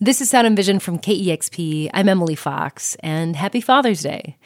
[0.00, 1.90] This is Sound and Vision from KEXP.
[1.92, 4.36] I'm Emily Fox, and happy Father's Day.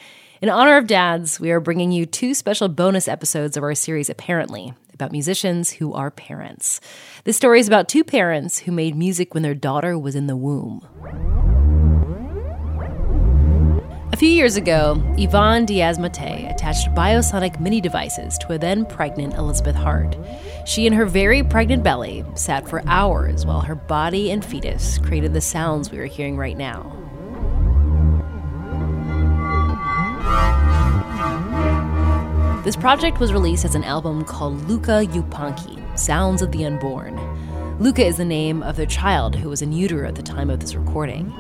[0.40, 4.08] In honor of dads, we are bringing you two special bonus episodes of our series,
[4.08, 6.80] Apparently, about musicians who are parents.
[7.24, 10.36] This story is about two parents who made music when their daughter was in the
[10.36, 10.88] womb.
[14.12, 19.32] A few years ago, Iván Diaz Mathé attached biosonic MIDI devices to a then pregnant
[19.34, 20.18] Elizabeth Hart.
[20.66, 25.32] She and her very pregnant belly sat for hours while her body and fetus created
[25.32, 26.94] the sounds we are hearing right now.
[32.64, 37.18] This project was released as an album called Luca Yupanqui Sounds of the Unborn.
[37.78, 40.60] Luca is the name of their child who was in utero at the time of
[40.60, 41.32] this recording.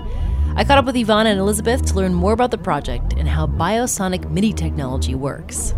[0.54, 3.46] I caught up with Iván and Elizabeth to learn more about the project and how
[3.46, 5.72] biosonic MIDI technology works.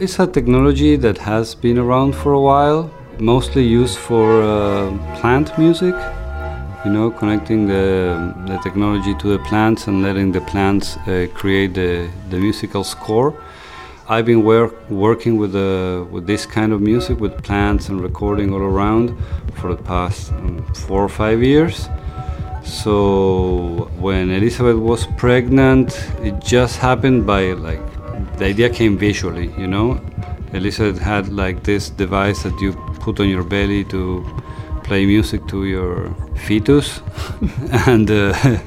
[0.00, 5.56] It's a technology that has been around for a while, mostly used for uh, plant
[5.56, 5.94] music.
[6.84, 11.74] You know, connecting the, the technology to the plants and letting the plants uh, create
[11.74, 13.40] the, the musical score.
[14.08, 18.52] I've been work, working with, uh, with this kind of music, with plants and recording
[18.52, 19.16] all around,
[19.54, 21.88] for the past um, four or five years.
[22.64, 27.80] So when Elizabeth was pregnant, it just happened by like
[28.38, 30.00] the idea came visually, you know.
[30.52, 34.24] Elizabeth had like this device that you put on your belly to
[34.84, 37.00] play music to your fetus,
[37.86, 38.34] and uh,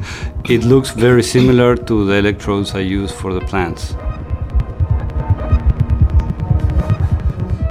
[0.45, 3.95] it looks very similar to the electrodes I use for the plants.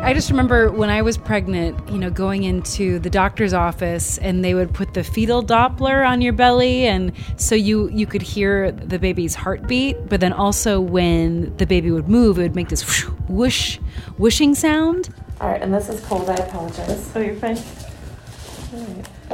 [0.05, 4.45] I just remember when I was pregnant, you know, going into the doctor's office and
[4.45, 8.71] they would put the fetal Doppler on your belly and so you you could hear
[8.71, 12.83] the baby's heartbeat, but then also when the baby would move, it would make this
[13.31, 13.79] whoosh
[14.19, 15.09] whooshing sound.
[15.41, 16.29] All right, and this is cold.
[16.29, 17.11] I apologize.
[17.17, 17.57] Oh, you're fine.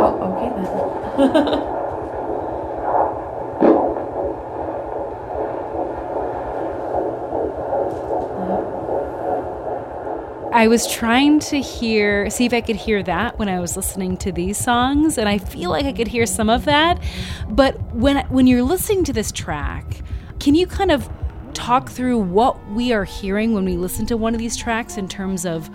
[0.00, 1.64] oh, okay then.
[10.58, 14.16] I was trying to hear, see if I could hear that when I was listening
[14.16, 17.00] to these songs, and I feel like I could hear some of that.
[17.48, 20.02] But when when you're listening to this track,
[20.40, 21.08] can you kind of
[21.54, 25.06] talk through what we are hearing when we listen to one of these tracks in
[25.06, 25.70] terms of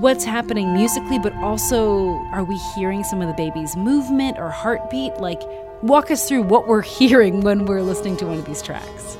[0.00, 5.18] what's happening musically, but also are we hearing some of the baby's movement or heartbeat?
[5.18, 5.40] Like,
[5.82, 9.18] walk us through what we're hearing when we're listening to one of these tracks.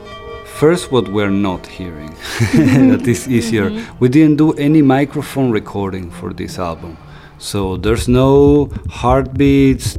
[0.57, 2.15] First, what we're not hearing,
[2.55, 3.69] that is easier.
[3.69, 3.99] Mm-hmm.
[3.99, 6.97] We didn't do any microphone recording for this album.
[7.37, 9.99] So there's no heartbeats,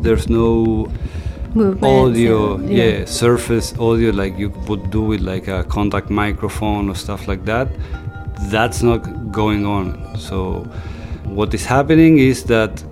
[0.00, 0.92] there's no
[1.54, 2.84] Movements, audio, yeah.
[2.84, 3.04] yeah.
[3.06, 7.68] surface audio like you would do with like a contact microphone or stuff like that.
[8.50, 10.18] That's not going on.
[10.18, 10.64] So
[11.24, 12.84] what is happening is that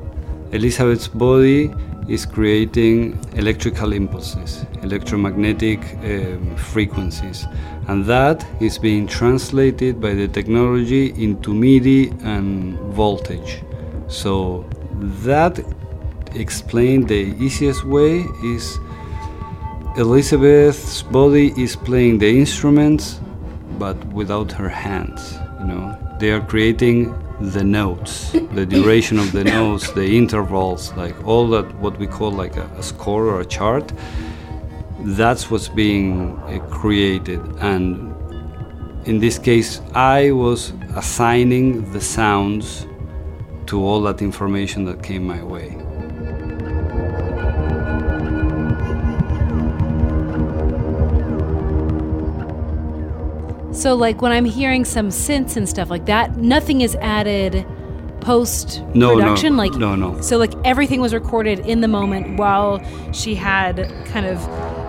[0.53, 1.71] Elizabeth's body
[2.09, 7.47] is creating electrical impulses, electromagnetic um, frequencies.
[7.89, 13.63] And that is being translated by the technology into MIDI and voltage.
[14.09, 14.69] So
[15.23, 15.61] that
[16.35, 18.79] explained the easiest way is
[19.97, 23.21] Elizabeth's body is playing the instruments
[23.79, 26.04] but without her hands, you know.
[26.19, 31.75] They are creating the notes, the duration of the notes, the intervals, like all that
[31.77, 33.93] what we call like a, a score or a chart.
[35.01, 38.15] That's what's being uh, created, and
[39.07, 42.87] in this case, I was assigning the sounds
[43.67, 45.77] to all that information that came my way.
[53.75, 57.67] So, like when I'm hearing some synths and stuff like that, nothing is added
[58.21, 59.57] post production.
[59.57, 60.21] No, no, like no, no.
[60.21, 62.81] So, like everything was recorded in the moment while
[63.13, 63.77] she had
[64.07, 64.39] kind of.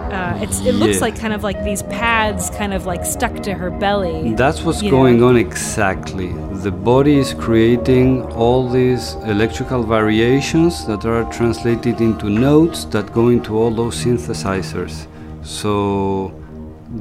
[0.05, 1.01] Uh, it's, it looks Yeah.
[1.01, 4.33] like kind of like these pads kind of like stuck to her belly.
[4.35, 5.29] That's what's going know?
[5.29, 6.31] on exactly.
[6.65, 13.27] The body is creating all these electrical variations that are translated into notes that go
[13.29, 15.07] into all those synthesizers.
[15.43, 16.31] So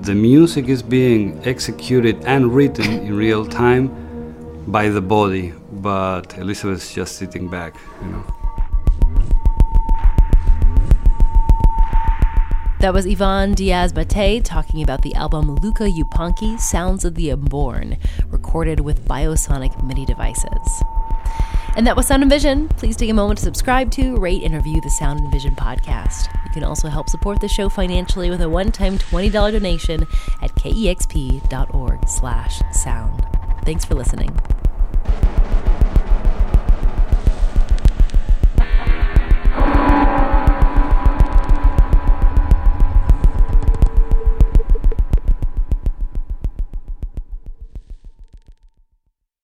[0.05, 3.89] the music is being executed and written in real time
[4.67, 8.25] by the body, but Elizabeth's just sitting back, you know.
[12.81, 17.97] That was Ivan Diaz Mathé talking about the album Luca Yupanqui Sounds of the Unborn,
[18.29, 20.85] recorded with biosonic MIDI devices.
[21.77, 22.69] And that was Sound and Vision.
[22.69, 26.33] Please take a moment to subscribe to, rate, and review the Sound and Vision podcast.
[26.45, 30.07] You can also help support the show financially with a one-time $20 donation
[30.41, 33.27] at kexp.org slash sound.
[33.65, 34.39] Thanks for listening.